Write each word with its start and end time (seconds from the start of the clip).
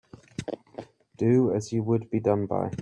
Do 1.17 1.53
as 1.53 1.71
you 1.71 1.83
would 1.83 2.09
be 2.09 2.19
done 2.19 2.47
by. 2.47 2.71